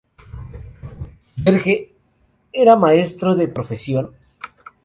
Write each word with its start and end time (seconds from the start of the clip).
Berge 1.45 1.75
era 2.63 2.75
maestro 2.85 3.29
de 3.35 3.47
profesión. 3.57 4.05